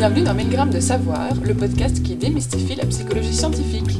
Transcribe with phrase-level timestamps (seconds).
[0.00, 3.98] Bienvenue dans 1000 grammes de savoir, le podcast qui démystifie la psychologie scientifique.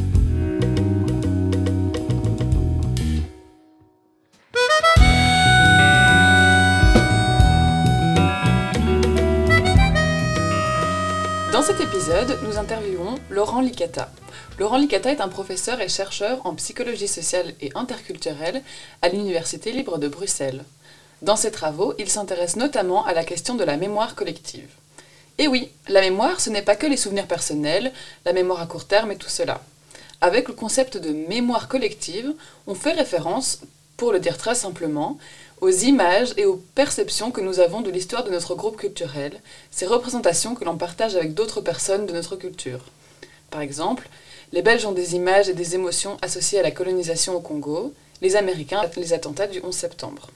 [11.53, 14.11] Dans cet épisode, nous interviewons Laurent Licata.
[14.59, 18.63] Laurent Licata est un professeur et chercheur en psychologie sociale et interculturelle
[19.03, 20.65] à l'Université libre de Bruxelles.
[21.21, 24.71] Dans ses travaux, il s'intéresse notamment à la question de la mémoire collective.
[25.41, 27.93] Et oui, la mémoire, ce n'est pas que les souvenirs personnels,
[28.27, 29.63] la mémoire à court terme et tout cela.
[30.21, 32.35] Avec le concept de mémoire collective,
[32.67, 33.61] on fait référence,
[33.97, 35.17] pour le dire très simplement,
[35.63, 39.41] aux images et aux perceptions que nous avons de l'histoire de notre groupe culturel,
[39.71, 42.85] ces représentations que l'on partage avec d'autres personnes de notre culture.
[43.51, 44.11] Par exemple,
[44.53, 48.37] les Belges ont des images et des émotions associées à la colonisation au Congo, les
[48.37, 50.29] Américains les attentats du 11 septembre.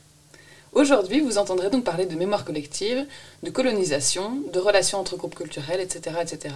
[0.74, 3.06] Aujourd'hui, vous entendrez donc parler de mémoire collective,
[3.44, 6.52] de colonisation, de relations entre groupes culturels, etc., etc.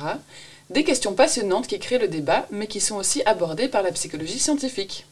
[0.71, 4.41] Des questions passionnantes qui créent le débat, mais qui sont aussi abordées par la psychologie
[4.41, 5.07] scientifique.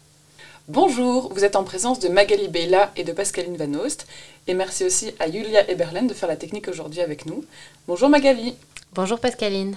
[0.66, 4.08] Bonjour, vous êtes en présence de Magali Beyla et de Pascaline Van Oost,
[4.48, 7.44] et merci aussi à Julia Eberlen de faire la technique aujourd'hui avec nous.
[7.86, 8.56] Bonjour Magali.
[8.92, 9.76] Bonjour Pascaline.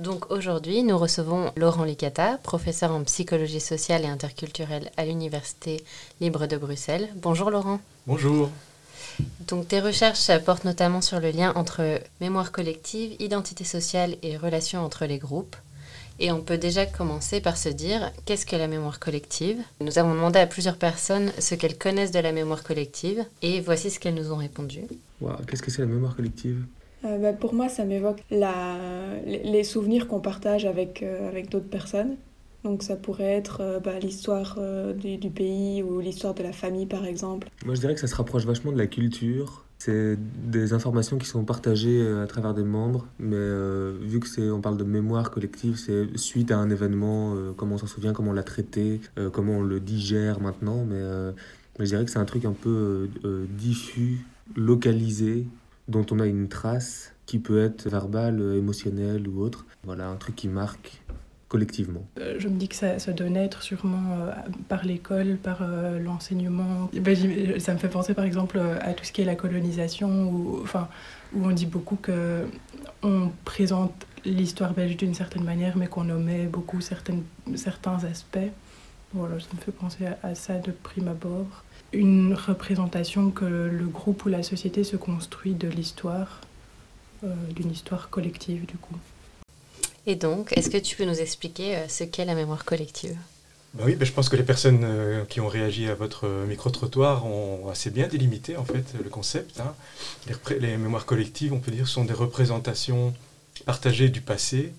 [0.00, 5.84] Donc aujourd'hui, nous recevons Laurent Licata, professeur en psychologie sociale et interculturelle à l'Université
[6.22, 7.10] libre de Bruxelles.
[7.16, 7.80] Bonjour Laurent.
[8.06, 8.48] Bonjour.
[9.46, 14.82] Donc tes recherches portent notamment sur le lien entre mémoire collective, identité sociale et relations
[14.82, 15.56] entre les groupes.
[16.18, 19.58] Et on peut déjà commencer par se dire qu'est-ce que la mémoire collective?
[19.82, 23.90] Nous avons demandé à plusieurs personnes ce qu'elles connaissent de la mémoire collective et voici
[23.90, 24.80] ce qu'elles nous ont répondu.
[25.46, 26.64] qu'est-ce que c'est la mémoire collective?
[27.04, 28.76] Euh, bah, pour moi, ça m'évoque la...
[29.26, 32.16] les souvenirs qu'on partage avec, euh, avec d'autres personnes.
[32.62, 34.58] Donc ça pourrait être euh, bah, l'histoire
[34.94, 37.48] du, pays ou l'histoire de la famille, par exemple.
[37.64, 39.64] Moi, je dirais que ça se rapproche vachement de la culture.
[39.78, 43.46] C'est des informations qui sont partagées à travers des membres, mais
[44.02, 47.78] vu que c'est on parle de mémoire collective, c'est suite à un événement, comment on
[47.78, 49.00] s'en souvient, comment on l'a traité,
[49.32, 50.84] comment on le digère maintenant.
[50.84, 51.00] Mais
[51.78, 53.08] je dirais que c'est un truc un peu
[53.56, 55.46] diffus, localisé,
[55.90, 59.66] dont on a une trace qui peut être verbale, émotionnelle ou autre.
[59.84, 61.02] Voilà, un truc qui marque
[61.50, 62.06] collectivement.
[62.18, 64.32] Euh, je me dis que ça, doit naître sûrement euh,
[64.68, 66.88] par l'école, par euh, l'enseignement.
[66.92, 67.16] Ben,
[67.58, 70.88] ça me fait penser par exemple à tout ce qui est la colonisation, où, enfin,
[71.34, 72.46] où on dit beaucoup que
[73.02, 78.38] on présente l'histoire belge d'une certaine manière, mais qu'on omet beaucoup certains aspects.
[79.12, 84.24] Voilà, ça me fait penser à ça de prime abord une représentation que le groupe
[84.24, 86.40] ou la société se construit de l'histoire,
[87.24, 88.96] euh, d'une histoire collective du coup.
[90.06, 93.16] Et donc, est-ce que tu peux nous expliquer euh, ce qu'est la mémoire collective?
[93.74, 97.26] Bah oui, bah je pense que les personnes euh, qui ont réagi à votre micro-trottoir
[97.26, 99.60] ont assez bien délimité en fait le concept.
[99.60, 99.74] Hein.
[100.26, 103.14] Les, les, mémoires collectives, on peut dire, sont des représentations
[103.66, 104.72] partagées du passé,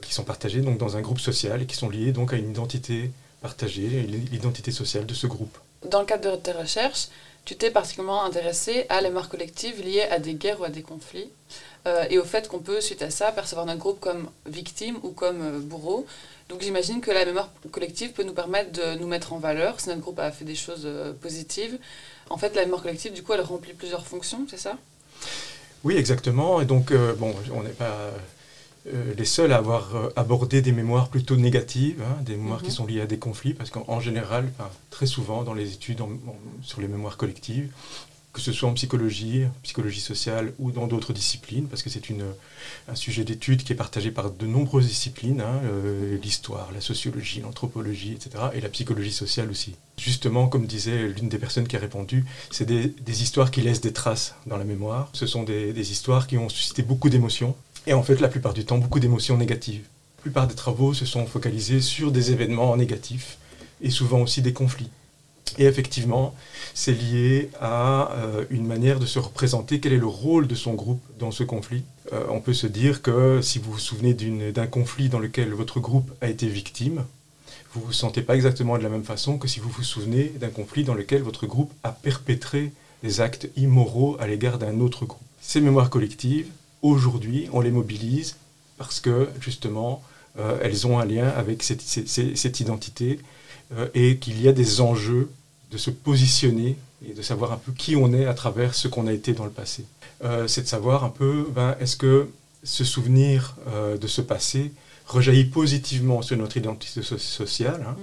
[0.00, 2.50] qui sont partagées donc dans un groupe social et qui sont liées donc à une
[2.50, 3.12] identité
[3.42, 3.88] partager
[4.32, 5.58] l'identité sociale de ce groupe.
[5.84, 7.08] Dans le cadre de tes recherches,
[7.44, 10.82] tu t'es particulièrement intéressé à la mémoire collective liée à des guerres ou à des
[10.82, 11.28] conflits,
[11.88, 15.10] euh, et au fait qu'on peut, suite à ça, percevoir notre groupe comme victime ou
[15.10, 16.06] comme euh, bourreau.
[16.48, 19.88] Donc j'imagine que la mémoire collective peut nous permettre de nous mettre en valeur si
[19.88, 21.78] notre groupe a fait des choses euh, positives.
[22.30, 24.78] En fait, la mémoire collective, du coup, elle remplit plusieurs fonctions, c'est ça?
[25.82, 26.60] Oui, exactement.
[26.60, 28.12] Et donc, bon, on n'est pas
[28.88, 32.70] euh, les seuls à avoir euh, abordé des mémoires plutôt négatives, hein, des mémoires qui
[32.70, 32.72] mhm.
[32.72, 34.50] sont liées à des conflits, parce qu'en général,
[34.90, 36.00] très souvent dans les études
[36.62, 37.70] sur les mémoires collectives,
[38.32, 42.02] que ce soit en psychologie, psychologie sociale ou dans d'autres disciplines, parce que c'est
[42.88, 47.40] un sujet d'étude qui est partagé par de nombreuses disciplines, hein, euh, l'histoire, la sociologie,
[47.40, 49.74] l'anthropologie, etc., et la psychologie sociale aussi.
[49.98, 53.92] Justement, comme disait l'une des personnes qui a répondu, c'est des, histoires qui laissent des
[53.92, 55.10] traces dans la mémoire.
[55.12, 57.54] Ce sont des histoires qui ont suscité beaucoup d'émotions,
[57.86, 59.84] et en fait, la plupart du temps, beaucoup d'émotions négatives.
[60.18, 63.38] La plupart des travaux se sont focalisés sur des événements négatifs
[63.80, 64.90] et souvent aussi des conflits.
[65.58, 66.34] Et effectivement,
[66.74, 70.74] c'est lié à euh, une manière de se représenter quel est le rôle de son
[70.74, 71.82] groupe dans ce conflit?
[72.12, 75.80] Euh, on peut se dire que si vous vous souvenez d'un conflit dans lequel votre
[75.80, 77.04] groupe a été victime,
[77.74, 80.32] vous ne vous sentez pas exactement de la même façon que si vous vous souvenez
[80.40, 85.04] d'un conflit dans lequel votre groupe a perpétré des actes immoraux à l'égard d'un autre
[85.04, 85.20] groupe.
[85.40, 86.46] Ces mémoires collectives,
[86.82, 88.36] aujourd'hui, on les mobilise
[88.76, 90.02] parce que justement,
[90.38, 93.20] euh, elles ont un lien avec cette, identité
[93.76, 95.30] euh, et qu'il y a des enjeux
[95.70, 96.76] de se positionner
[97.06, 99.44] et de savoir un peu qui on est à travers ce qu'on a été dans
[99.44, 99.84] le passé.
[100.24, 102.28] Euh, c'est de savoir un peu, ben, est-ce que
[102.64, 103.56] ce souvenir
[104.00, 104.72] de ce passé
[105.06, 107.96] rejaillit positivement sur notre identité sociale hein?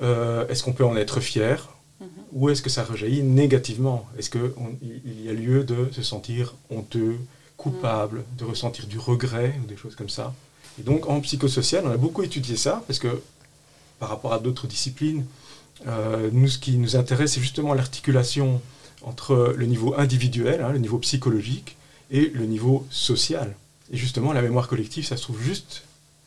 [0.00, 0.48] mm-hmm.
[0.48, 1.68] Est-ce qu'on peut en être fier
[2.00, 2.06] mm-hmm.
[2.32, 4.08] Ou est-ce que ça rejaillit négativement?
[4.18, 7.18] Est-ce qu'il y a lieu de se sentir honteux,
[7.58, 10.32] coupable, de ressentir du regret ou des choses comme ça.
[10.80, 13.20] Et donc en psychosocial, on a beaucoup étudié ça parce que
[13.98, 15.26] par rapport à d'autres disciplines,
[15.86, 18.62] euh, nous, ce qui nous intéresse, c'est justement l'articulation
[19.02, 21.76] entre le niveau individuel, hein, le niveau psychologique,
[22.10, 23.54] et le niveau social.
[23.92, 25.84] Et justement, la mémoire collective, ça se trouve juste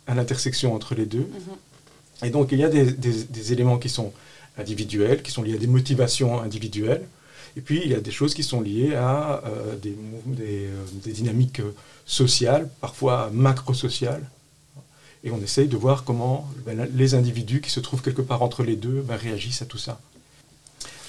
[0.07, 1.29] à l'intersection entre les deux.
[1.31, 2.27] Mhm.
[2.27, 4.13] Et donc, il y a des, éléments qui sont
[4.57, 7.07] individuels, qui sont liés à des motivations individuelles,
[7.57, 9.95] et puis il y a des choses qui sont liées à euh, des,
[10.39, 11.61] euh, des, dynamiques
[12.05, 14.23] sociales, parfois macro-sociales.
[15.23, 18.63] Et on essaye de voir comment ben, les individus qui se trouvent quelque part entre
[18.63, 19.99] les deux ben, réagissent à tout ça.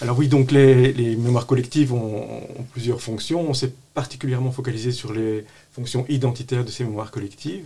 [0.02, 2.42] Alors oui, donc les, mémoires collectives ont,
[2.72, 3.48] plusieurs fonctions.
[3.48, 7.64] On s'est particulièrement focalisé sur les fonctions identitaires de ces mémoires collectives.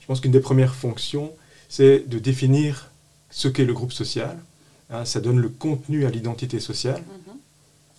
[0.00, 1.32] Je pense qu'une des premières fonctions,
[1.68, 2.90] c'est de définir
[3.30, 4.38] ce qu'est le groupe social.
[4.88, 7.02] Hein, ça donne le contenu à l'identité sociale.
[7.02, 7.36] Mm-hmm.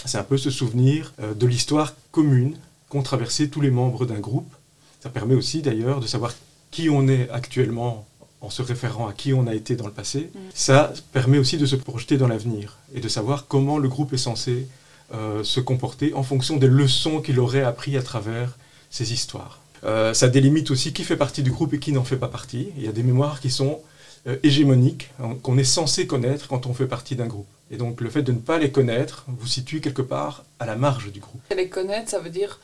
[0.05, 2.57] C'est un peu se souvenir euh, de l'histoire commune
[2.89, 4.53] qu'ont traversé tous les membres d'un groupe.
[5.01, 6.33] Ça permet aussi d'ailleurs de savoir
[6.71, 8.05] qui on est actuellement
[8.41, 10.39] en se référant à qui on a été dans le passé, mm.
[10.53, 14.17] ça permet aussi de se projeter dans l'avenir et de savoir comment le groupe est
[14.17, 14.67] censé
[15.13, 18.57] euh, se comporter en fonction des leçons qu'il aurait appris à travers
[18.89, 19.61] ces histoires.
[19.83, 22.69] Euh, ça délimite aussi qui fait partie du groupe et qui n'en fait pas partie.
[22.77, 23.79] Il y a des mémoires qui sont
[24.27, 27.47] euh, hégémoniques, hein, qu'on est censé connaître quand on fait partie d'un groupe.
[27.71, 30.75] Et donc le fait de ne pas les connaître vous situe quelque part à la
[30.75, 31.41] marge du groupe.
[31.55, 32.59] Les connaître, ça veut dire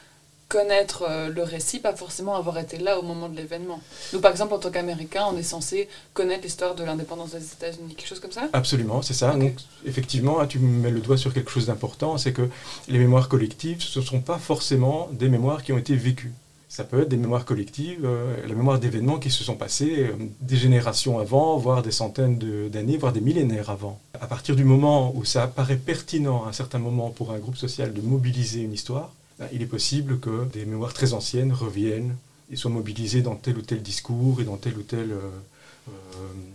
[0.54, 3.82] connaître euh, le récit, pas forcément avoir été là au moment de l'événement.
[4.14, 7.96] Nous, par exemple, en tant qu'Américains, on est censé connaître l'histoire de l'indépendance des États-Unis,
[7.96, 8.50] quelque chose comme ça?
[8.54, 9.34] Absolument, c'est ça.
[9.34, 12.48] Donc, effectivement, tu mets le doigt sur quelque chose d'important, c'est que
[12.88, 16.34] les mémoires collectives, ce ne sont pas forcément des mémoires qui ont été vécues.
[16.74, 20.16] Ça peut être des mémoires collectives, euh, la mémoire d'événements qui se sont passés euh,
[20.42, 22.40] des générations avant, voire des centaines
[22.70, 24.02] d'années, voire des millénaires avant.
[24.20, 27.58] À partir du moment où ça apparaît pertinent à un certain moment pour un groupe
[27.58, 32.16] social de mobiliser une histoire, ben, il est possible que des mémoires très anciennes reviennent
[32.50, 35.92] et soient mobilisées dans tel ou tel discours et dans telle ou telle euh,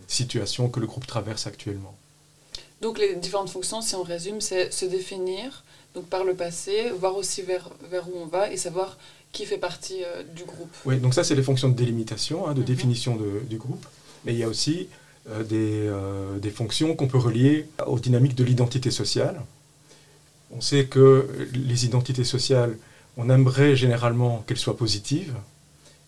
[0.09, 1.95] situation que le groupe traverse actuellement.
[2.83, 5.63] Donc les différentes fonctions, si on résume, c'est se définir
[5.95, 8.99] donc par le passé, voir aussi vers, vers où on va et savoir
[9.33, 10.75] qui fait partie euh, du groupe.
[10.85, 12.67] Oui, donc ça c'est les fonctions de délimitation, hein, de mhm.
[12.67, 13.85] définition du groupe,
[14.25, 14.89] mais il y a aussi
[15.51, 15.91] des,
[16.41, 19.43] des, fonctions qu'on peut relier aux dynamiques de l'identité sociale.
[20.51, 22.79] On sait que les identités sociales,
[23.19, 25.35] on aimerait généralement qu'elles soient positives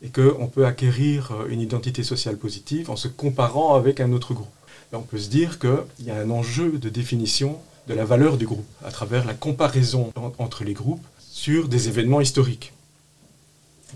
[0.03, 4.49] et qu'on peut acquérir une identité sociale positive en se comparant avec un autre groupe.
[4.93, 8.47] on peut se dire qu'il y a un enjeu de définition de la valeur du
[8.47, 12.73] groupe à travers la comparaison entre les groupes sur des événements historiques,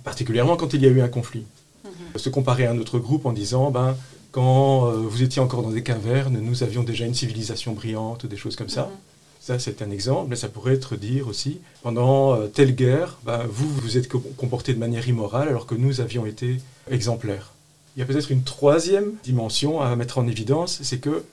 [0.02, 1.44] particulièrement quand il y a eu un conflit.
[1.84, 2.18] Mhm.
[2.18, 3.96] Se comparer à un autre groupe en disant, ben,
[4.32, 8.36] quand euh, vous étiez encore dans des cavernes, nous avions déjà une civilisation brillante, des
[8.36, 8.84] choses comme ça.
[8.84, 8.96] Mhm.
[9.40, 13.44] Ça, c'est un exemple, mais ça pourrait être dire aussi, pendant euh, telle guerre, bah,
[13.46, 17.52] vous vous êtes comporté de manière immorale alors que nous avions été exemplaires.
[17.94, 21.24] Il y a peut-être une troisième dimension à mettre en évidence, c'est que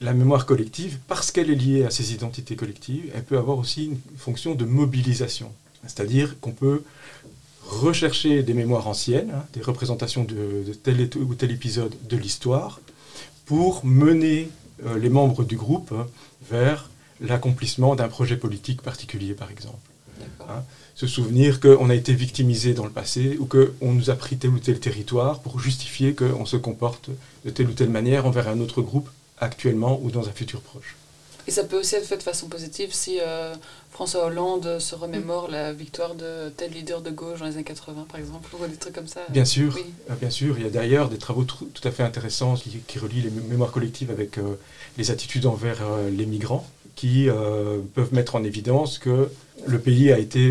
[0.00, 3.84] la mémoire collective, parce qu'elle est liée à ces identités collectives, elle peut avoir aussi
[3.86, 5.52] une fonction de mobilisation.
[5.86, 6.82] C'est-à-dire qu'on peut
[7.66, 12.80] rechercher des mémoires anciennes, hein, des représentations de, tel ou tel épisode de l'histoire,
[13.46, 14.48] pour mener
[14.84, 16.06] euh, les membres du groupe hein,
[16.50, 16.90] vers
[17.20, 19.78] l'accomplissement d'un projet politique particulier, par exemple.
[20.48, 20.62] Hein,
[20.94, 24.50] se souvenir qu'on a été victimisé dans le passé ou qu'on nous a pris tel
[24.50, 27.10] ou tel territoire pour justifier qu'on se comporte
[27.44, 30.96] de telle ou telle manière envers un autre groupe actuellement ou dans un futur proche.
[31.48, 33.54] Et ça peut aussi être fait de façon positive si euh,
[33.90, 38.06] François Hollande se remémore la victoire de tel leader de gauche dans les années 80,
[38.10, 39.20] par exemple, ou des trucs comme ça.
[39.28, 40.56] Bien sûr, euh, bien sûr.
[40.58, 44.10] Il y a d'ailleurs des travaux tout à fait intéressants qui, relient les mémoires collectives
[44.10, 44.54] avec euh,
[44.98, 45.80] les attitudes envers
[46.10, 47.28] les migrants, qui
[47.94, 49.30] peuvent mettre en évidence que
[49.66, 50.50] le pays a été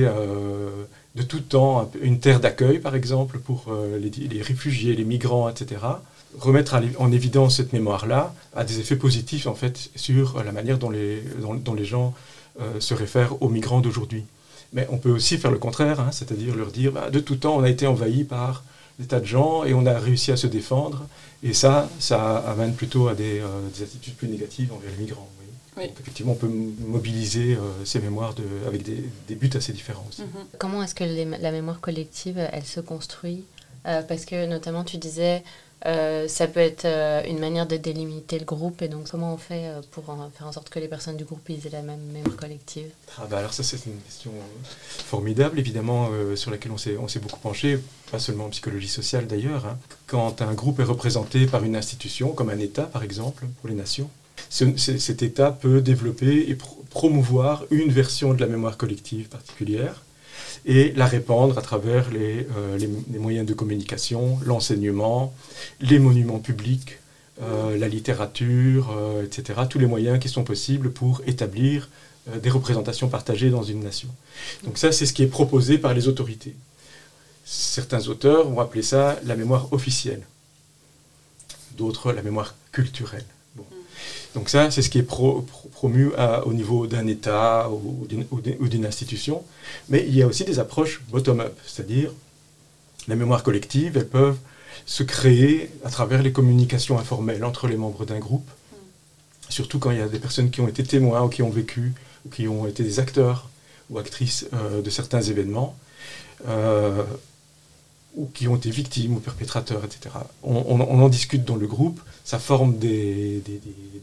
[1.16, 5.78] de tout temps une terre d'accueil, par exemple, pour les, les réfugiés, les migrants, etc
[6.40, 10.90] remettre en évidence cette mémoire-là a des effets positifs en fait sur la manière dont
[10.90, 11.24] les,
[11.64, 12.14] dont, les gens
[12.60, 14.26] euh, se réfèrent aux migrants d'aujourd'hui.
[14.74, 17.58] Mais on peut aussi faire le contraire, hein, c'est-à-dire leur dire bah, de tout temps
[17.58, 18.64] on a été envahi par
[19.00, 21.08] des tas de gens et on a réussi à se défendre.
[21.44, 25.30] Et ça, ça amène plutôt à des, euh, attitudes plus négatives envers les migrants.
[25.78, 26.52] Donc, effectivement, on peut
[26.86, 30.22] mobiliser euh, ces mémoires de, avec des, des, buts assez différents aussi.
[30.22, 30.58] Mm-hmm.
[30.60, 33.46] Comment est-ce que la mémoire collective, elle se construit?
[33.84, 35.42] Parce que notamment, tu disais,
[35.86, 39.38] euh, ça peut être euh, une manière de délimiter le groupe et donc comment on
[39.38, 42.36] fait euh, pour faire en sorte que les personnes du groupe aient la même mémoire
[42.36, 42.90] collective?
[43.18, 44.32] Ah bah Alors ça c'est une question
[44.68, 47.80] formidable évidemment sur laquelle on s'est, on s'est beaucoup penché,
[48.12, 49.66] pas seulement en psychologie sociale d'ailleurs.
[49.66, 49.78] Hein.
[50.06, 53.76] Quand un groupe est représenté par une institution comme un État par exemple pour les
[53.76, 54.10] nations,
[54.50, 56.58] cet État peut développer et
[56.90, 60.04] promouvoir une version de la mémoire collective particulière
[60.66, 65.34] et la répandre à travers les, les, moyens de communication, l'enseignement,
[65.80, 66.98] les monuments publics,
[67.40, 69.62] la littérature, etc.
[69.70, 71.90] Tous les moyens qui sont possibles pour établir
[72.42, 74.10] des représentations partagées dans une nation.
[74.64, 76.56] Donc ça, c'est ce qui est proposé par les autorités.
[77.46, 80.22] Certains auteurs vont appeler ça la mémoire officielle,
[81.78, 83.26] d'autres la mémoire culturelle.
[84.34, 86.12] Donc ça, c'est ce qui est promu
[86.46, 88.08] au niveau d'un État ou
[88.68, 89.44] d'une institution.
[89.90, 92.12] Mais il y a aussi des approches bottom-up, c'est-à-dire
[93.08, 94.38] la mémoire collective, elles peuvent
[94.86, 98.76] se créer à travers les communications informelles entre les membres d'un groupe, mm.
[99.50, 101.94] surtout quand il y a des personnes qui ont été témoins ou qui ont vécu
[102.26, 103.50] ou qui ont été des acteurs
[103.90, 105.76] ou actrices euh, de certains événements.
[106.48, 107.04] Euh,
[108.22, 110.16] ou qui ont été victimes ou perpétrateurs, etc.
[110.44, 113.42] On, en discute dans le groupe, ça forme des,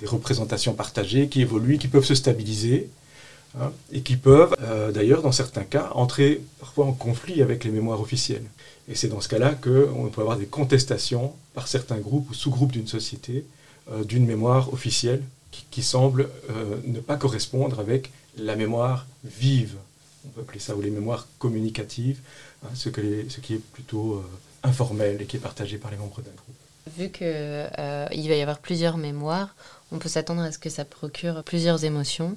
[0.05, 2.89] représentations partagées qui évoluent, qui peuvent se stabiliser,
[3.61, 7.71] hein, et qui peuvent, euh, d'ailleurs, dans certains cas, entrer parfois en conflit avec les
[7.71, 8.47] mémoires officielles.
[8.89, 12.73] Et c'est dans ce cas-là qu'on peut avoir des contestations par certains groupes ou sous-groupes
[12.73, 13.45] d'une société
[13.93, 15.23] euh, d'une mémoire officielle
[15.71, 19.77] qui, semble euh, ne pas correspondre avec la mémoire vive,
[20.27, 22.21] on peut appeler ça, ou les mémoires communicatives,
[22.65, 22.91] Hein, ce,
[23.29, 24.25] ce, qui est plutôt euh,
[24.65, 26.57] informel et qui est partagé par les membres d'un groupe.
[26.97, 29.55] Vu qu'il euh, va y avoir plusieurs mémoires,
[29.93, 32.37] on peut s'attendre à ce que ça procure plusieurs émotions.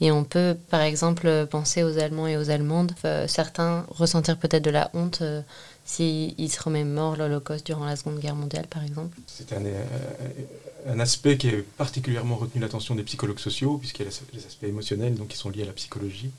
[0.00, 2.92] Et on peut, par exemple, penser aux Allemands et aux Allemandes.
[3.28, 5.22] certains ressentir peut-être de la honte
[5.84, 9.16] s'ils se remémorent l'Holocauste durant la Seconde Guerre mondiale, par exemple.
[9.26, 9.84] C'est un, euh,
[10.88, 14.64] un, aspect qui a particulièrement retenu l'attention des psychologues sociaux, puisqu'il y a les aspects
[14.64, 16.30] émotionnels donc, qui sont liés à la psychologie.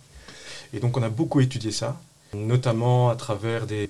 [0.74, 2.01] Et donc on a beaucoup étudié ça
[2.34, 3.88] notamment à travers des,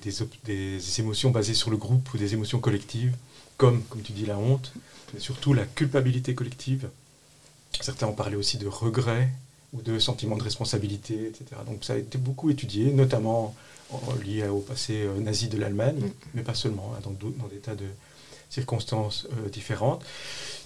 [0.98, 3.14] émotions basées sur le groupe ou des émotions collectives,
[3.56, 4.72] comme, comme tu dis, la honte,
[5.12, 6.88] mais surtout la culpabilité collective.
[7.80, 9.28] Certains ont parlé aussi de regret
[9.72, 11.60] ou de sentiment de responsabilité, etc.
[11.66, 13.54] Donc ça a été beaucoup étudié, notamment
[14.24, 16.10] lié au passé euh, nazi de l'Allemagne, mm.
[16.34, 17.84] mais pas seulement, hein, dans, dans, des tas de
[18.50, 20.02] circonstances euh, différentes.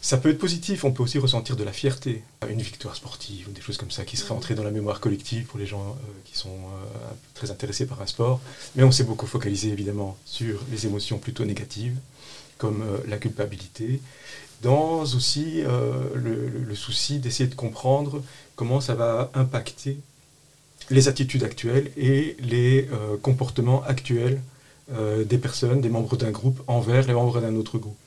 [0.00, 3.52] Ça peut être positif, on peut aussi ressentir de la fierté, une victoire sportive ou
[3.52, 6.12] des choses comme ça qui seraient entrées dans la mémoire collective pour les gens euh,
[6.24, 8.40] qui sont euh, très intéressés par un sport.
[8.76, 11.96] Mais on s'est beaucoup focalisé évidemment sur les émotions plutôt négatives,
[12.58, 14.00] comme la culpabilité,
[14.62, 18.20] dans aussi le, souci d'essayer de comprendre
[18.56, 19.96] comment ça va impacter
[20.90, 22.88] les attitudes actuelles et les
[23.22, 24.40] comportements actuels
[24.90, 27.98] des personnes, des membres d'un groupe envers les membres d'un autre groupe.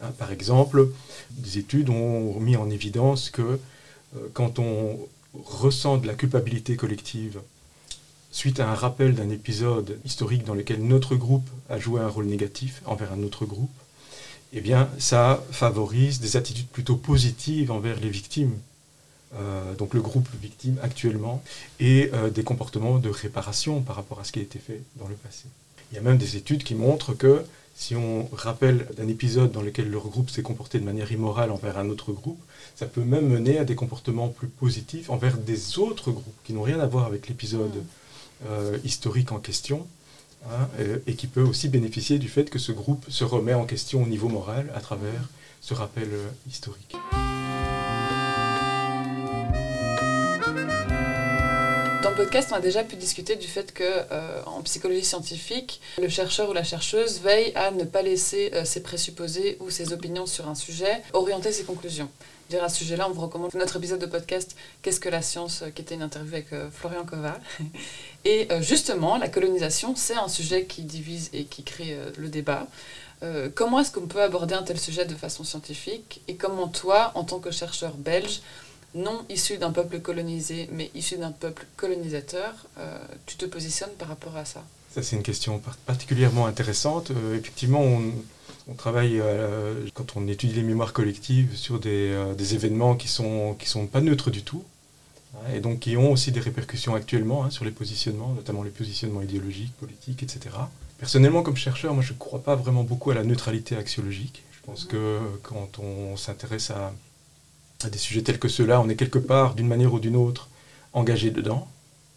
[0.00, 0.88] Hein, par exemple,
[1.30, 3.58] des études ont mis en évidence que
[4.16, 4.98] euh, quand on
[5.44, 7.40] ressent de la culpabilité collective
[8.30, 12.26] suite à un rappel d'un épisode historique dans lequel notre groupe a joué un rôle
[12.26, 13.72] négatif envers un autre groupe,
[14.52, 18.56] eh bien, ça favorise des attitudes plutôt positives envers les victimes,
[19.34, 21.42] euh, donc le groupe victime actuellement,
[21.80, 25.08] et euh, des comportements de réparation par rapport à ce qui a été fait dans
[25.08, 25.44] le passé.
[25.90, 29.62] Il y a même des études qui montrent que si on rappelle d'un épisode dans
[29.62, 32.40] lequel leur groupe s'est comporté de manière immorale envers un autre groupe,
[32.74, 36.62] ça peut même mener à des comportements plus positifs envers des autres groupes qui n'ont
[36.62, 38.46] rien à voir avec l'épisode mm.
[38.48, 39.86] euh, historique en question,
[40.50, 40.68] hein,
[41.06, 44.06] et, qui peut aussi bénéficier du fait que ce groupe se remet en question au
[44.08, 45.28] niveau moral à travers
[45.60, 46.96] ce rappel euh, historique.
[52.18, 56.50] Podcast, on a déjà pu discuter du fait que euh, en psychologie scientifique, le chercheur
[56.50, 60.48] ou la chercheuse veille à ne pas laisser euh, ses présupposés ou ses opinions sur
[60.48, 62.08] un sujet orienter ses conclusions.
[62.50, 65.62] Dire à ce sujet-là, on vous recommande notre épisode de podcast Qu'est-ce que la science
[65.76, 67.38] qui était une interview avec euh, Florian Kova.
[68.24, 72.66] Et justement, la colonisation, c'est un sujet qui divise et qui crée le débat.
[73.54, 77.22] comment est-ce qu'on peut aborder un tel sujet de façon scientifique Et comment toi, en
[77.22, 78.40] tant que chercheur belge,
[78.94, 84.08] non issu d'un peuple colonisé, mais issu d'un peuple colonisateur, euh, tu te positionnes par
[84.08, 87.10] rapport à ça Ça, c'est une question particulièrement intéressante.
[87.10, 87.82] Euh, effectivement,
[88.68, 93.56] on, travaille, euh, quand on étudie les mémoires collectives, sur des, événements qui ne sont,
[93.58, 94.64] qui sont pas neutres du tout,
[95.34, 98.70] hein, et donc qui ont aussi des répercussions actuellement hein, sur les positionnements, notamment les
[98.70, 100.56] positionnements idéologiques, politiques, etc.
[100.98, 104.42] Personnellement, comme chercheur, moi, je ne crois pas vraiment beaucoup à la neutralité axiologique.
[104.52, 106.92] Je pense que quand on s'intéresse à
[107.84, 110.48] à des sujets tels que ceux-là, on est quelque part, d'une manière ou d'une autre,
[110.92, 111.68] engagé dedans.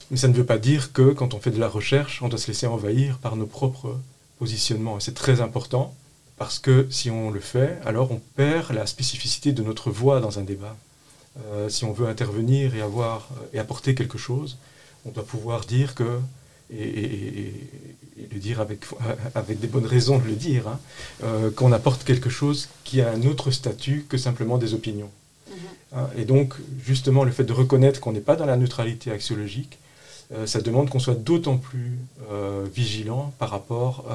[0.10, 2.40] Mais ça ne veut pas dire que quand on fait de la recherche, on doit
[2.40, 4.00] se laisser envahir par nos propres
[4.40, 4.98] positionnements.
[4.98, 5.94] Et c'est très important,
[6.38, 10.40] parce que si on le fait, alors on perd la spécificité de notre voix dans
[10.40, 10.76] un débat.
[11.46, 14.58] Euh, si on veut intervenir et, avoir, et apporter quelque chose,
[15.06, 16.20] on doit pouvoir dire que,
[16.74, 17.54] et,
[18.32, 18.86] le dire avec,
[19.36, 20.80] avec des bonnes raisons de le dire, hein,
[21.24, 25.12] euh, qu'on apporte quelque chose qui a un autre statut que simplement des opinions.
[25.94, 29.78] Hein, et donc, justement, le fait de reconnaître qu'on n'est pas dans la neutralité axiologique
[30.46, 31.98] ça demande qu'on soit d'autant plus
[32.74, 34.06] vigilant par rapport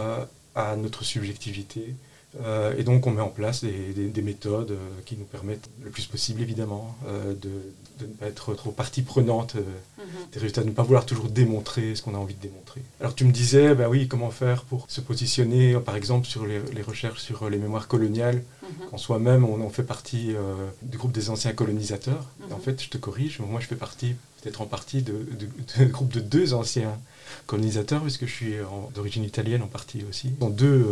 [0.54, 1.95] à notre subjectivité,
[2.44, 6.06] euh, et donc on met en place des, méthodes euh, qui nous permettent le plus
[6.06, 10.04] possible évidemment euh, de, ne pas être trop partie prenante mhm.
[10.32, 12.82] des résultats, de ne pas vouloir toujours démontrer ce qu'on a envie de démontrer.
[13.00, 16.60] Alors tu me disais, ben oui, comment faire pour se positionner par exemple sur les,
[16.82, 18.88] recherches sur les mémoires coloniales, mhm.
[18.90, 20.34] quand soi-même on, fait partie
[20.82, 22.26] du groupe des anciens colonisateurs.
[22.50, 22.62] en mhm.
[22.62, 25.26] fait, je te corrige, moi je fais partie peut-être en partie de,
[25.86, 26.98] groupe de deux anciens
[27.46, 28.54] colonisateurs, puisque je suis
[28.94, 30.30] d'origine italienne en partie aussi.
[30.38, 30.84] Dans deux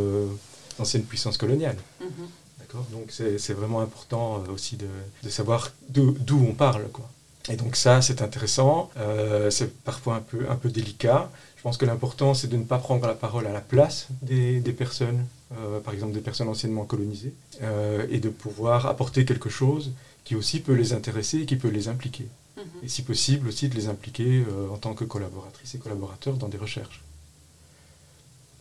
[0.79, 1.77] ancienne puissance coloniale.
[2.01, 2.09] Mhm.
[2.61, 2.87] D'accord?
[2.93, 4.89] Donc c'est vraiment important euh, aussi de,
[5.23, 6.89] de savoir d'où on parle.
[6.93, 7.09] Quoi.
[7.49, 8.91] Et donc ça, c'est intéressant.
[8.97, 11.31] Euh, c'est parfois un peu, un peu délicat.
[11.57, 14.61] Je pense que l'important, c'est de ne pas prendre la parole à la place des,
[14.61, 15.25] des personnes,
[15.59, 17.33] euh, par exemple des personnes anciennement colonisées,
[18.11, 19.93] et de pouvoir apporter quelque chose
[20.25, 22.27] qui aussi peut les intéresser et qui peut les impliquer.
[22.57, 22.65] Mhm.
[22.83, 26.59] Et si possible aussi de les impliquer en tant que collaboratrices et collaborateurs dans des
[26.59, 27.04] recherches.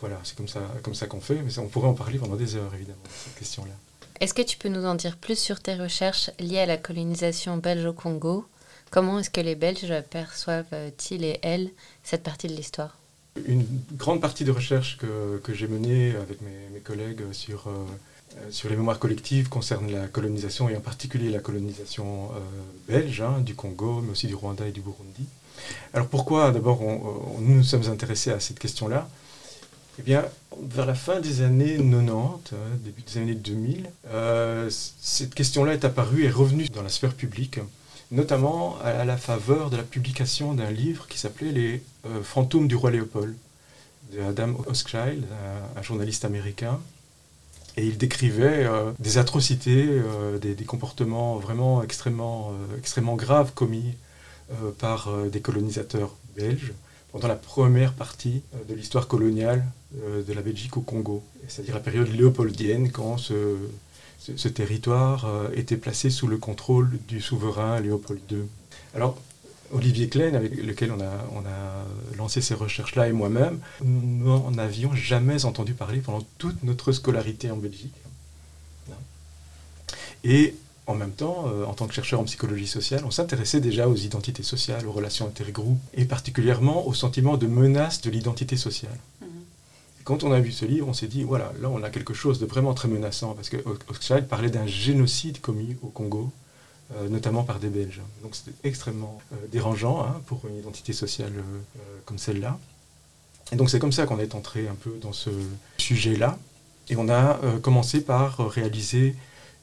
[0.03, 2.57] Voilà, c'est comme ça, comme ça qu'on fait, mais on pourrait en parler pendant des
[2.57, 3.71] heures, évidemment, cette question-là.
[4.19, 7.55] Est-ce que tu peux nous en dire plus sur tes recherches liées à la colonisation
[7.55, 8.45] belge au Congo?
[8.91, 11.69] Comment est-ce que les Belges perçoivent-ils et elles
[12.03, 12.97] cette partie de l'histoire?
[13.45, 18.51] Une grande partie de recherche que, que j'ai menée avec mes, mes collègues sur, euh,
[18.51, 22.39] sur les mémoires collectives concerne la colonisation, et en particulier la colonisation euh,
[22.89, 25.25] belge hein, du Congo, mais aussi du Rwanda et du Burundi.
[25.93, 26.51] Alors pourquoi?
[26.51, 29.07] D'abord nous nous sommes intéressés à cette question-là
[29.99, 30.25] eh bien,
[30.59, 35.85] vers la fin des années 90, euh, début des années 2000, euh, cette question-là est
[35.85, 37.59] apparue et revenue dans la sphère publique,
[38.11, 42.75] notamment à, la faveur de la publication d'un livre qui s'appelait Les euh, fantômes du
[42.75, 43.35] roi Léopold,
[44.13, 45.25] de Adam Hochschild,
[45.75, 46.79] un, journaliste américain.
[47.77, 48.67] Et il décrivait
[48.99, 49.99] des atrocités,
[50.39, 52.53] des, comportements vraiment extrêmement
[53.15, 53.95] graves commis
[54.77, 56.73] par des colonisateurs belges
[57.13, 59.63] pendant la première partie euh, de l'histoire coloniale
[60.03, 65.77] euh, de la Belgique au Congo, c'est-à-dire la période léopoldienne, quand ce, territoire euh, était
[65.77, 68.39] placé sous le contrôle du souverain Léopold II.
[68.95, 69.17] Alors,
[69.71, 74.57] Olivier Klein, avec lequel on a, on a lancé ces recherches-là, et moi-même, nous n'en
[74.57, 77.93] avions jamais entendu parler pendant toute notre scolarité en Belgique.
[80.23, 83.87] Et en même temps, euh, en tant que chercheur en psychologie sociale, on s'intéressait déjà
[83.87, 88.97] aux identités sociales, aux relations intergroupes, et particulièrement au sentiment de menace de l'identité sociale.
[89.21, 89.27] Mhm.
[90.03, 92.39] Quand on a vu ce livre, on s'est dit, voilà, là on a quelque chose
[92.39, 93.57] de vraiment très menaçant, parce que
[93.89, 96.31] Hochschild parlait d'un génocide commis au Congo,
[96.95, 98.01] euh, notamment par des Belges.
[98.21, 101.31] Donc c'était extrêmement euh, dérangeant hein, pour une identité sociale
[102.05, 102.59] comme celle-là.
[103.53, 105.29] Et donc c'est comme ça qu'on est entré un peu dans ce
[105.77, 106.37] sujet-là,
[106.89, 109.15] et on a commencé par réaliser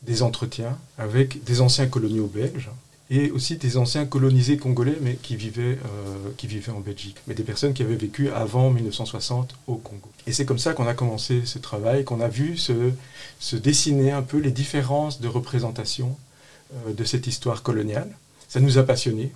[0.02, 2.70] des entretiens avec des anciens coloniaux belges
[3.10, 7.34] et aussi des anciens colonisés congolais, mais qui vivaient, euh, qui vivaient en Belgique, mais
[7.34, 10.08] des personnes qui avaient vécu avant 1960 au Congo.
[10.28, 12.92] Et c'est comme ça qu'on a commencé ce travail, qu'on a vu se,
[13.56, 16.16] dessiner un peu les différences de représentation
[16.86, 18.08] euh, de cette histoire coloniale.
[18.48, 19.32] Ça nous a passionnés.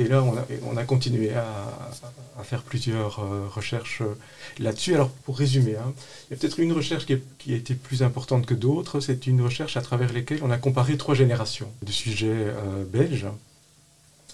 [0.00, 0.24] Et là,
[0.64, 4.16] on a, continué à, faire plusieurs euh, recherches euh,
[4.58, 4.94] là-dessus.
[4.94, 8.46] Alors, pour résumer, hein, il y a peut-être une recherche qui, a été plus importante
[8.46, 9.00] que d'autres.
[9.00, 13.26] C'est une recherche à travers laquelle on a comparé trois générations de sujets euh, belges.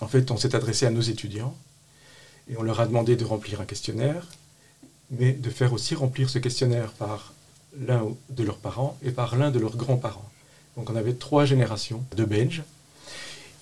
[0.00, 1.56] En fait, on s'est adressé à nos étudiants
[2.48, 4.28] et on leur a demandé de remplir un questionnaire,
[5.10, 7.34] mais de faire aussi remplir ce questionnaire par
[7.76, 10.30] l'un de leurs parents et par l'un de leurs grands-parents.
[10.76, 12.62] Donc, on avait trois générations de Belges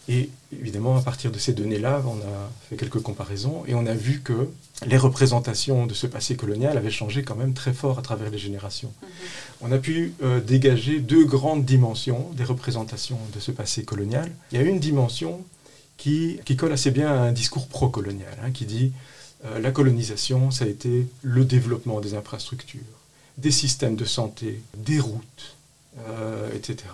[0.08, 3.94] et évidemment, à partir de ces données-là, on a fait quelques comparaisons et on a
[3.94, 4.48] vu que
[4.86, 8.38] les représentations de ce passé colonial avaient changé quand même très fort à travers les
[8.38, 8.92] générations.
[9.02, 9.08] Mhm.
[9.62, 14.30] On a pu euh, dégager deux grandes dimensions des représentations de ce passé colonial.
[14.52, 15.42] Il y a une dimension
[15.96, 18.92] qui, qui colle assez bien à un discours pro-colonial, hein, qui dit
[19.46, 22.80] euh, la colonisation, ça a été le développement des infrastructures,
[23.38, 25.56] des systèmes de santé, des routes,
[26.08, 26.88] euh, etc.,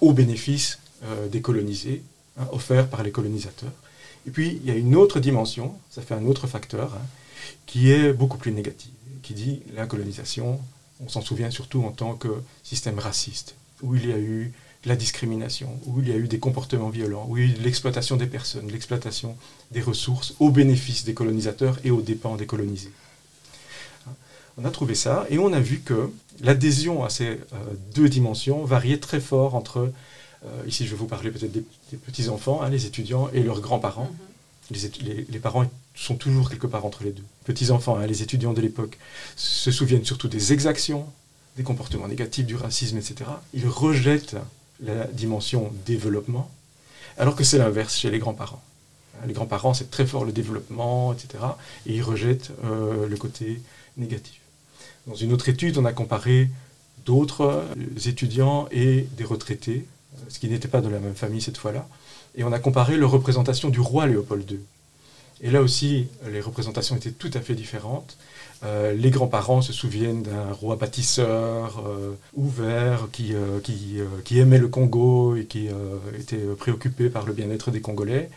[0.00, 2.02] au bénéfice euh, décolonisés,
[2.38, 3.72] hein, offerts par les colonisateurs.
[4.26, 7.06] Et puis, il y a une autre dimension, ça fait un autre facteur, hein,
[7.66, 8.90] qui est beaucoup plus négative,
[9.22, 10.60] qui dit la colonisation,
[11.04, 12.28] on s'en souvient surtout en tant que
[12.62, 14.52] système raciste, où il y a eu
[14.84, 17.62] la discrimination, où il y a eu des comportements violents, où il y a eu
[17.62, 19.36] l'exploitation des personnes, l'exploitation
[19.70, 22.92] des ressources au bénéfice des colonisateurs et aux dépens des colonisés.
[24.58, 27.38] On a trouvé ça et on a vu que l'adhésion à ces euh,
[27.94, 29.90] deux dimensions variait très fort entre
[30.66, 31.64] ici, je vais vous parler peut-être des,
[31.96, 34.10] petits-enfants, hein, les étudiants et leurs grands-parents.
[34.70, 34.90] Mhm.
[35.28, 37.24] les, parents sont toujours quelque part entre les deux.
[37.44, 38.98] Petits-enfants, hein, les étudiants de l'époque,
[39.36, 41.06] se souviennent surtout des exactions,
[41.56, 43.30] des comportements négatifs, du racisme, etc.
[43.54, 44.36] Ils rejettent
[44.80, 46.50] la dimension développement,
[47.18, 48.62] alors que c'est l'inverse chez les grands-parents.
[49.16, 51.44] Hein, Les grands-parents, c'est très fort le développement, etc.
[51.86, 53.60] Et ils rejettent le côté
[53.96, 54.40] négatif.
[55.06, 56.48] Dans une autre étude, on a comparé
[57.04, 57.64] d'autres
[58.06, 59.86] étudiants et des retraités,
[60.28, 61.88] ce qui n'était pas de la même famille cette fois-là,
[62.36, 64.60] et on a comparé leur représentation du roi Léopold II.
[65.42, 68.16] Et là aussi, les représentations étaient tout à fait différentes.
[68.64, 74.58] Euh, les grands-parents se souviennent d'un roi bâtisseur, euh, ouvert, qui, euh, qui, qui, aimait
[74.58, 75.68] le Congo et qui
[76.18, 78.30] était préoccupé par le bien-être des Congolais,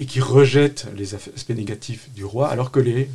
[0.00, 3.10] et qui rejette les aspects négatifs du roi, alors que les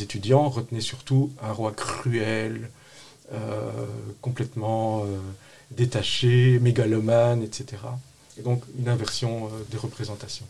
[0.00, 2.70] étudiants retenaient surtout un roi cruel,
[4.20, 5.04] complètement
[5.70, 7.82] détaché, mégalomane, etc.
[8.38, 10.46] Et donc une inversion des représentations.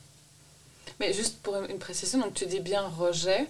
[1.01, 3.49] Mais juste pour une précision, donc tu dis bien rejet.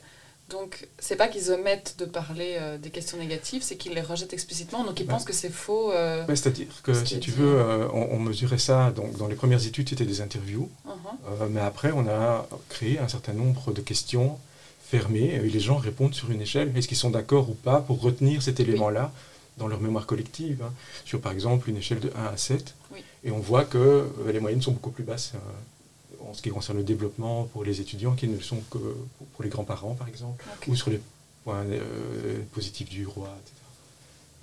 [0.48, 4.32] Donc, c'est pas qu'ils omettent de parler euh, des questions négatives, c'est qu'ils les rejettent
[4.32, 4.84] explicitement.
[4.84, 5.92] Donc, ils pensent que c'est faux.
[5.92, 8.92] Euh, c'est-à-dire que, si tu veux, euh, on, mesurait ça.
[8.92, 10.70] Donc, dans les premières études, c'était des interviews.
[10.86, 11.48] Uh-huh.
[11.50, 14.38] mais après, on a créé un certain nombre de questions
[14.84, 15.34] fermées.
[15.34, 16.72] Et les gens répondent sur une échelle.
[16.76, 19.12] Est-ce qu'ils sont d'accord ou pas pour retenir cet élément-là?
[19.56, 20.72] Dans leur mémoire collective hein,
[21.04, 22.74] Sur, par exemple, une échelle de 1 à 7.
[23.24, 25.32] Et on voit que les moyennes sont beaucoup plus basses
[26.28, 29.42] en ce qui concerne le développement pour les étudiants qui ne le sont que pour
[29.42, 31.00] les grands-parents, par exemple, ou sur les
[31.44, 33.54] points euh, positifs du roi, etc.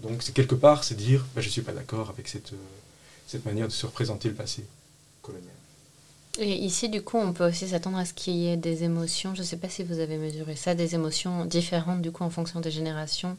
[0.01, 2.57] Donc, c'est quelque part, c'est dire, bah, je ne suis pas d'accord avec cette, euh,
[3.27, 4.65] cette manière de se représenter le passé
[5.21, 5.53] colonial.
[6.39, 9.35] Et ici, du coup, on peut aussi s'attendre à ce qu'il y ait des émotions,
[9.35, 12.31] je ne sais pas si vous avez mesuré ça, des émotions différentes, du coup, en
[12.31, 13.37] fonction des générations,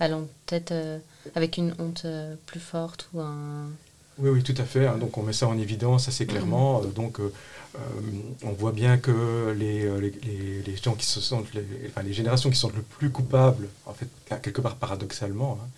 [0.00, 0.98] allant peut-être euh,
[1.34, 2.06] avec une honte
[2.46, 3.68] plus forte ou un...
[4.18, 4.86] Oui, oui, tout à fait.
[4.86, 4.96] Hein.
[4.98, 6.82] donc on met ça en évidence assez clairement.
[6.82, 7.18] Donc
[7.76, 7.78] euh,
[8.44, 12.82] on voit bien que euh, les, gens qui se sentent, les, générations qui sont le
[12.82, 14.08] plus coupables, en fait,
[14.42, 15.68] quelque part paradoxalement, hein,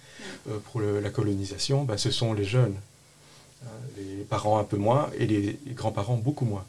[0.50, 2.76] euh, pour la colonisation, bah, ce sont les jeunes.
[3.96, 6.64] les parents un peu moins et les, grands-parents beaucoup moins.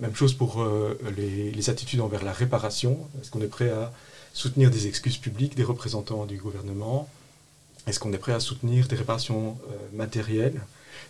[0.00, 0.66] Même chose pour
[1.16, 2.98] les, attitudes envers la réparation.
[3.20, 3.92] Est-ce qu'on est prêt à
[4.34, 7.08] soutenir des excuses publiques des représentants du gouvernement?
[7.86, 9.56] Est-ce qu'on est prêt à soutenir des réparations
[9.94, 10.60] matérielles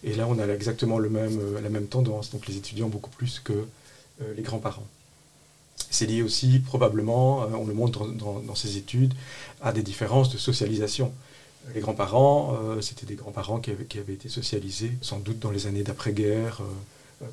[0.05, 3.11] et là, on a exactement le même, euh, la même tendance, donc les étudiants beaucoup
[3.11, 4.87] plus que euh, les grands-parents.
[5.91, 9.15] C'est lié aussi, probablement, euh, on le montre dans, ces études,
[9.63, 11.13] à des différences de socialisation.
[11.75, 15.83] Les grands-parents, c'était des grands-parents qui, qui avaient, été socialisés, sans doute dans les années
[15.83, 16.61] d'après-guerre,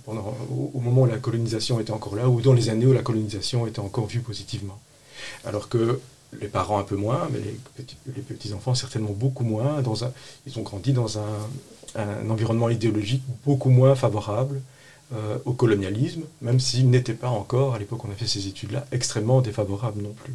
[0.05, 3.01] pendant, au, moment où la colonisation était encore là, ou dans les années où la
[3.01, 4.79] colonisation était encore vue positivement.
[5.45, 5.99] Alors que
[6.39, 9.81] les parents un peu moins, mais les petits-enfants certainement beaucoup moins.
[10.47, 14.61] Ils ont grandi dans un, environnement idéologique beaucoup moins favorable
[15.13, 18.47] euh, au colonialisme, même s'il n'était pas encore, à l'époque où on a fait ces
[18.47, 20.33] études-là, extrêmement défavorable non plus.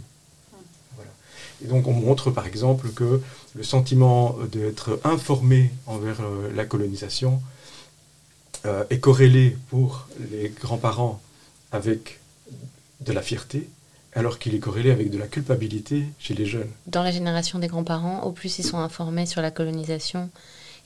[1.65, 3.23] Et donc on montre par exemple que
[3.55, 7.41] le sentiment d'être informé envers euh, la colonisation
[8.67, 11.21] euh, est corrélé pour les grands-parents
[11.73, 12.21] avec
[13.01, 13.69] de la fierté,
[14.17, 16.71] alors qu'il est corrélé avec de la culpabilité chez les jeunes.
[16.87, 20.31] Dans la génération des grands-parents, au plus ils sont informés sur la colonisation,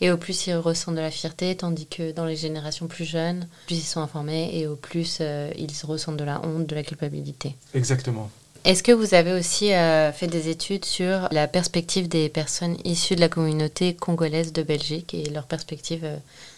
[0.01, 3.47] et au plus ils ressentent de la fierté, tandis que dans les générations plus jeunes,
[3.67, 6.83] plus ils sont informés et au plus euh, ils ressentent de la honte, de la
[6.83, 7.55] culpabilité.
[7.75, 8.31] Exactement.
[8.65, 13.15] Est-ce que vous avez aussi euh, fait des études sur la perspective des personnes issues
[13.15, 16.17] de la communauté congolaise de Belgique et leur perspective euh,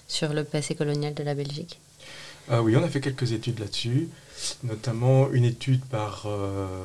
[0.08, 1.78] sur le passé colonial de la Belgique?
[2.50, 4.08] Oui, on a fait quelques études là-dessus,
[4.64, 6.26] notamment une étude par,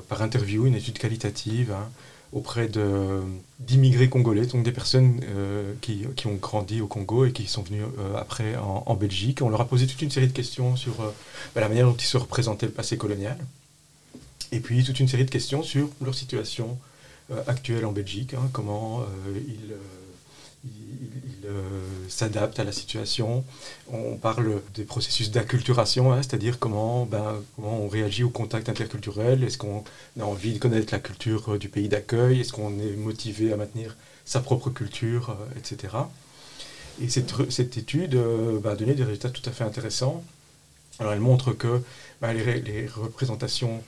[0.10, 1.72] par interview, une étude qualitative.
[1.72, 1.90] Hein,
[2.34, 2.70] auprès
[3.60, 7.84] d'immigrés congolais, donc des personnes euh, qui, ont grandi au Congo et qui sont venues
[7.84, 9.42] euh, après en, Belgique.
[9.42, 11.14] On leur a posé toute une série de questions sur euh,
[11.56, 13.38] bah, la manière dont ils se représentaient le passé colonial,
[14.52, 16.78] et puis toute une série de questions sur leur situation
[17.48, 19.74] actuelle en Belgique, hein, comment ils
[20.68, 21.62] il, euh,
[22.10, 23.44] s'adapte à la situation.
[23.92, 29.44] On parle des processus d'acculturation, hein, c'est-à-dire comment, ben, comment on réagit au contact interculturel.
[29.44, 29.84] Est-ce qu'on
[30.20, 32.42] a envie de connaître la culture euh, du pays d'accueil?
[32.42, 35.94] Est-ce qu'on est motivé à maintenir sa propre culture, euh, etc.
[37.02, 38.16] Et cette, étude
[38.66, 40.24] a donné des résultats tout à fait intéressants.
[41.00, 41.82] Alors elle montre que
[42.22, 43.84] ben, les, représentations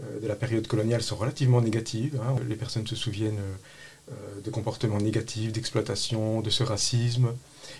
[0.00, 2.20] de la période coloniale sont relativement négatives.
[2.22, 2.36] Hein.
[2.48, 3.40] Les personnes se souviennent
[4.44, 7.32] de comportements négatifs, d'exploitation, de ce racisme.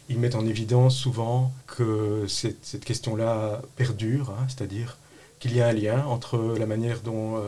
[0.08, 4.98] Ils mettent en évidence souvent que cette, question-là perdure, hein, c'est-à-dire
[5.38, 7.40] qu'il y a un lien entre la manière dont euh,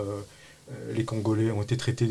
[0.72, 2.08] euh, les Congolais ont été traités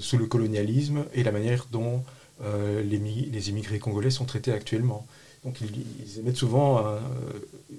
[0.00, 2.02] sous le colonialisme et la manière dont
[2.42, 5.06] les, les, immigrés congolais sont traités actuellement.
[5.44, 6.84] Donc ils, émettent souvent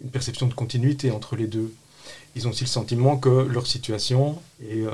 [0.01, 1.73] une perception de continuité entre les deux.
[2.35, 4.85] Ils ont aussi le sentiment que leur situation est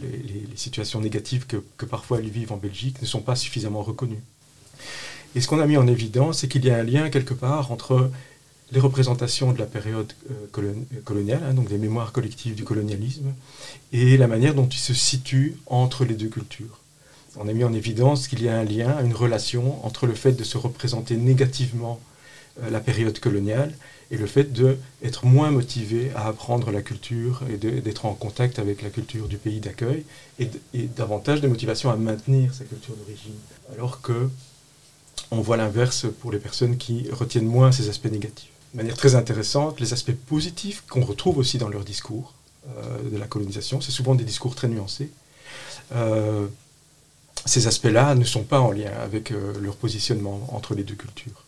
[0.00, 4.22] les, situations négatives que, parfois elles vivent en Belgique ne sont pas suffisamment reconnues.
[5.34, 7.72] Et ce qu'on a mis en évidence, c'est qu'il y a un lien quelque part
[7.72, 8.10] entre
[8.70, 13.32] les représentations de la période euh, coloniale, hein, donc des mémoires collectives du colonialisme,
[13.92, 16.78] et la manière dont ils se situent entre les deux cultures.
[17.36, 20.32] On a mis en évidence qu'il y a un lien, une relation entre le fait
[20.32, 22.00] de se représenter négativement
[22.70, 23.72] la période coloniale
[24.12, 28.82] et le fait d'être moins motivé à apprendre la culture et d'être en contact avec
[28.82, 30.04] la culture du pays d'accueil
[30.38, 33.38] et, davantage de motivation à maintenir sa culture d'origine.
[33.72, 34.28] Alors que
[35.30, 38.50] on voit l'inverse pour les personnes qui retiennent moins ces aspects négatifs.
[38.74, 42.34] De manière très intéressante, les aspects positifs qu'on retrouve aussi dans leur discours
[42.68, 45.10] euh, de la colonisation, c'est souvent des discours très nuancés.
[45.94, 46.46] Euh,
[47.46, 51.44] ces aspects-là ne sont pas en lien avec euh, leur positionnement entre les deux cultures.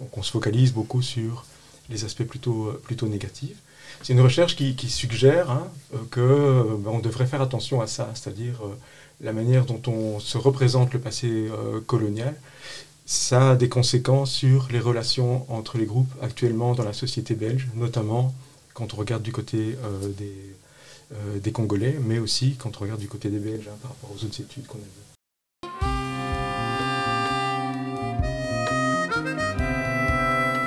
[0.00, 1.44] Donc on se focalise beaucoup sur
[1.88, 3.56] les aspects plutôt, plutôt négatifs.
[4.02, 5.66] C'est une recherche qui, suggère hein,
[6.10, 8.60] que ben, on devrait faire attention à ça, c'est-à-dire
[9.20, 11.48] la manière dont on se représente le passé
[11.86, 12.36] colonial
[13.08, 17.68] ça a des conséquences sur les relations entre les groupes actuellement dans la société belge,
[17.74, 18.34] notamment
[18.74, 20.36] quand on regarde du côté euh, des,
[21.14, 24.10] euh, des, Congolais, mais aussi quand on regarde du côté des Belges hein, par rapport
[24.10, 25.07] aux autres études qu'on a vues.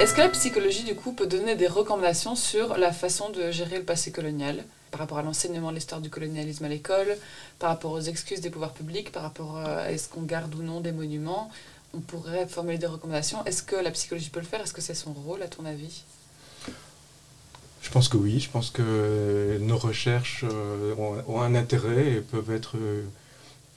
[0.01, 3.77] Est-ce que la psychologie, du coup, peut donner des recommandations sur la façon de gérer
[3.77, 7.15] le passé colonial par rapport à l'enseignement de l'histoire du colonialisme à l'école,
[7.59, 10.81] par rapport aux excuses des pouvoirs publics, par rapport à est-ce qu'on garde ou non
[10.81, 11.51] des monuments?
[11.93, 13.45] On pourrait formuler des recommandations.
[13.45, 14.59] Est-ce que la psychologie peut le faire?
[14.61, 16.01] Est-ce que c'est son rôle, à ton avis?
[17.83, 18.39] Je pense que oui.
[18.39, 20.95] Je pense que nos recherches euh,
[21.27, 23.03] ont, un intérêt et peuvent être, euh,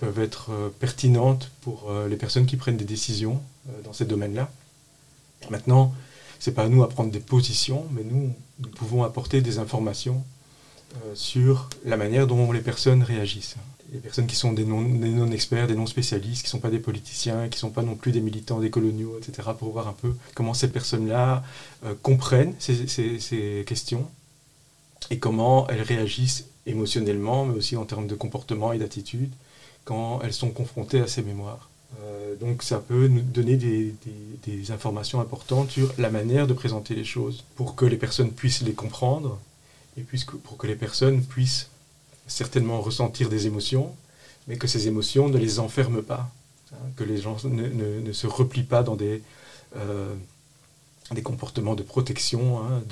[0.02, 3.42] euh, pertinentes pour les personnes qui prennent des décisions
[3.84, 4.50] dans ces domaines-là.
[5.50, 5.92] Maintenant,
[6.38, 9.58] ce n'est pas à nous à prendre des positions, mais nous, nous pouvons apporter des
[9.58, 10.22] informations
[11.14, 13.56] sur la manière dont les personnes réagissent
[13.94, 17.56] des personnes qui sont des non-experts, des non-spécialistes, qui ne sont pas des politiciens, qui
[17.56, 20.52] ne sont pas non plus des militants des coloniaux, etc., pour voir un peu comment
[20.52, 21.44] ces personnes-là
[21.84, 24.10] euh, comprennent ces, questions
[25.10, 29.32] et comment elles réagissent émotionnellement, mais aussi en termes de comportement et d'attitude,
[29.84, 31.68] quand elles sont confrontées à ces mémoires.
[32.02, 33.94] Euh, donc ça peut nous donner des,
[34.70, 38.72] informations importantes sur la manière de présenter les choses, pour que les personnes puissent les
[38.72, 39.38] comprendre,
[39.98, 41.68] et puisque, pour que les personnes puissent
[42.26, 43.94] certainement ressentir des émotions,
[44.48, 46.30] mais que ces émotions ne les enferment pas,
[46.72, 49.22] hein, que les gens ne, se replient pas dans des,
[49.76, 50.14] euh,
[51.10, 52.82] des comportements de protection hein,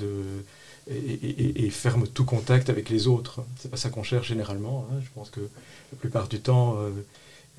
[0.89, 3.43] et, ferment tout contact avec les autres.
[3.57, 4.87] C'est pas ça qu'on cherche généralement.
[4.91, 4.99] Hein.
[5.03, 6.91] Je pense que la plupart du temps, euh,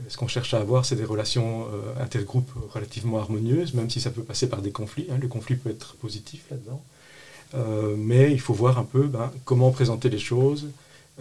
[0.08, 4.10] ce qu'on cherche à avoir, c'est des relations euh, intergroupes relativement harmonieuses, même si ça
[4.10, 5.06] peut passer par des conflits.
[5.20, 6.82] Le conflit peut être positif là-dedans.
[7.96, 10.66] mais il faut voir un peu ben, comment présenter les choses,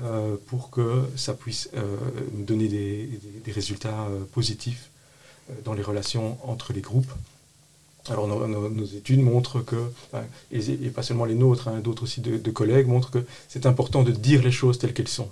[0.02, 1.98] euh, pour que ça puisse euh,
[2.32, 4.90] donner des, résultats euh, positifs
[5.66, 7.12] dans les relations entre les groupes.
[8.10, 9.92] Alors nos, études montrent que,
[10.52, 14.12] et, pas seulement les nôtres, hein, d'autres aussi de, collègues montrent que c'est important de
[14.12, 15.30] dire les choses telles qu'elles sont.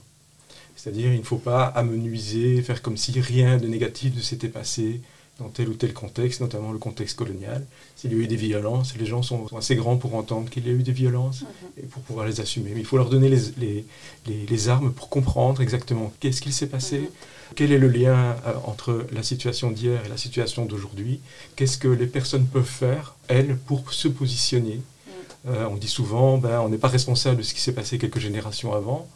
[0.81, 5.01] C'est-à-dire il ne faut pas amenuiser, faire comme si rien de négatif ne s'était passé,
[5.39, 7.65] dans tel ou tel contexte, notamment le contexte colonial.
[7.95, 10.69] S'il y a eu des violences, les gens sont assez grands pour entendre qu'il y
[10.69, 11.83] a eu des violences mhm.
[11.83, 12.71] et pour pouvoir les assumer.
[12.73, 13.85] Mais il faut leur donner les, les,
[14.47, 17.07] les, armes pour comprendre exactement qu'est-ce qu'il s'est passé, mhm.
[17.55, 18.15] quel est le lien
[18.47, 21.19] euh, entre la situation d'hier et la situation d'aujourd'hui,
[21.55, 24.75] qu'est-ce que les personnes peuvent faire, elles, pour se positionner.
[24.75, 25.13] Mhm.
[25.47, 28.19] Euh, on dit souvent, ben, on n'est pas responsable de ce qui s'est passé quelques
[28.19, 29.07] générations avant,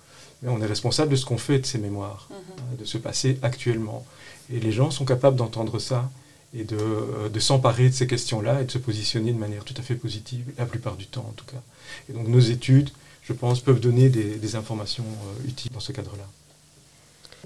[0.47, 2.35] on est responsable de ce qu'on fait de ces mémoires, hein,
[2.79, 4.05] de ce passé actuellement.
[4.53, 6.09] Et les gens sont capables d'entendre ça
[6.53, 9.73] et de, euh, de s'emparer de ces questions-là et de se positionner de manière tout
[9.77, 11.61] à fait positive, la plupart du temps en tout cas.
[12.09, 12.89] Et donc nos études,
[13.23, 16.23] je pense, peuvent donner des, informations euh, utiles dans ce cadre-là.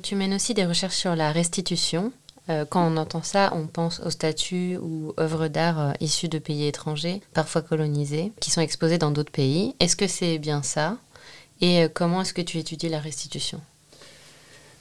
[0.04, 2.12] Tu mènes aussi des recherches sur la restitution.
[2.50, 6.68] Euh, quand on entend ça, on pense aux statues ou œuvres d'art issues de pays
[6.68, 9.76] étrangers, parfois colonisés, qui sont exposés dans d'autres pays.
[9.80, 10.98] Est-ce que c'est bien ça?
[11.62, 13.62] Et comment est-ce que tu étudies la restitution?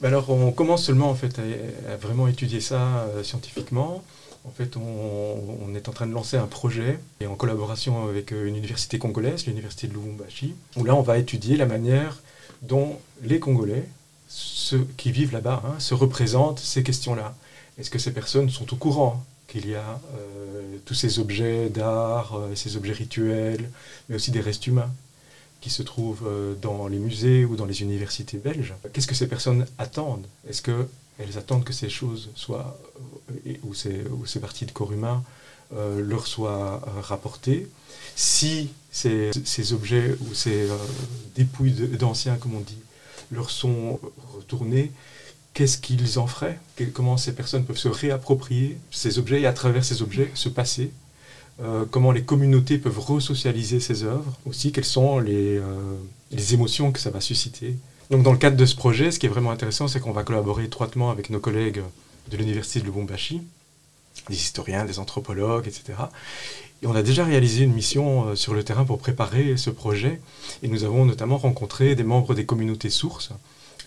[0.01, 1.41] Ben alors, on commence seulement en fait
[1.89, 4.05] à, vraiment étudier ça euh, scientifiquement.
[4.45, 8.47] En fait, on, est en train de lancer un projet et en collaboration avec euh,
[8.47, 12.23] une université congolaise, l'université de Lubumbashi, où là, on va étudier la manière
[12.63, 13.89] dont les Congolais,
[14.29, 17.35] ceux qui vivent là-bas, hein, se représentent ces questions-là.
[17.77, 22.41] Est-ce que ces personnes sont au courant qu'il y a euh, tous ces objets d'art,
[22.55, 23.69] ces objets rituels,
[24.09, 24.93] mais aussi des restes humains?
[25.61, 28.75] Qui se trouvent euh, dans les musées ou dans les universités belges.
[28.93, 30.27] Qu'est-ce que ces personnes attendent?
[30.49, 32.79] Est-ce qu'elles attendent que ces choses soient,
[33.47, 35.25] euh, ou ces, parties de corps humain,
[35.75, 37.69] euh, leur soient rapportées?
[38.15, 39.31] Si ces,
[39.73, 40.69] objets ou ces
[41.35, 42.79] dépouilles d'anciens, comme on dit,
[43.31, 44.01] leur sont
[44.35, 44.93] retournés,
[45.55, 46.59] qu'est-ce qu'ils en feraient?
[46.95, 50.91] Comment ces personnes peuvent se réapproprier ces objets et à travers ces objets se passer
[51.61, 55.61] euh, comment les communautés peuvent resocialiser ces œuvres, aussi quelles sont les,
[56.31, 57.77] les émotions que ça va susciter.
[58.11, 60.23] Donc dans le cadre de ce projet, ce qui est vraiment intéressant, c'est qu'on va
[60.23, 61.83] collaborer étroitement avec nos collègues
[62.31, 63.43] de l'Université de Lubumbashi,
[64.29, 65.99] des historiens, des anthropologues, etc.
[66.83, 70.21] Et on a déjà réalisé une mission sur le terrain pour préparer ce projet,
[70.63, 73.33] et nous avons notamment rencontré des membres des communautés sources,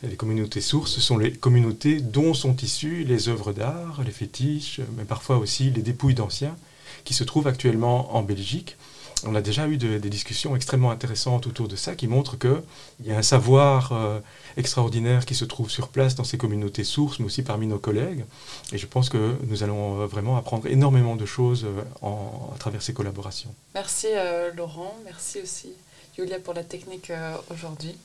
[0.04, 5.04] les communautés sources sont les communautés dont sont issues les œuvres d'art, les fétiches, mais
[5.04, 6.56] parfois aussi les dépouilles d'anciens,
[7.04, 8.78] qui se trouvent actuellement en Belgique.
[9.24, 13.12] On a déjà eu des discussions extrêmement intéressantes autour de ça, qui montrent qu'il y
[13.12, 14.20] a un savoir euh,
[14.58, 18.26] extraordinaire qui se trouve sur place dans ces communautés sources, mais aussi parmi nos collègues.
[18.72, 22.82] Et je pense que nous allons euh, vraiment apprendre énormément de choses euh, à travers
[22.82, 23.54] ces collaborations.
[23.76, 24.08] Merci
[24.56, 25.70] Laurent, merci aussi
[26.18, 27.12] Julia pour la technique
[27.52, 27.96] aujourd'hui.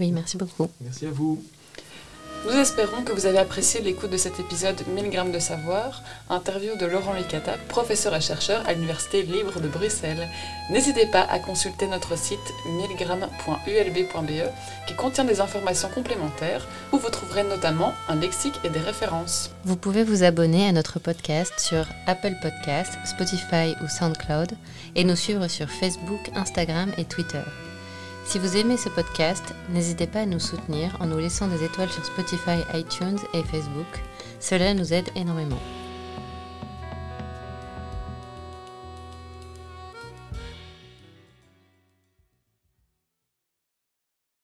[0.00, 0.70] Oui, merci beaucoup.
[0.80, 1.42] Merci à vous.
[2.44, 6.76] Nous espérons que vous avez apprécié l'écoute de cet épisode 1000 grammes de savoir, interview
[6.76, 10.28] de Laurent Licata, professeur et chercheur à l'Université libre de Bruxelles.
[10.70, 14.50] N'hésitez pas à consulter notre site 1000grammes.ulb.be
[14.86, 19.50] qui contient des informations complémentaires où vous trouverez notamment un lexique et des références.
[19.64, 24.52] Vous pouvez vous abonner à notre podcast sur Apple Podcasts, Spotify ou SoundCloud
[24.94, 27.42] et nous suivre sur Facebook, Instagram et Twitter.
[28.26, 31.88] Si vous aimez ce podcast, n'hésitez pas à nous soutenir en nous laissant des étoiles
[31.88, 33.86] sur Spotify, iTunes et Facebook.
[34.40, 35.60] Cela nous aide énormément.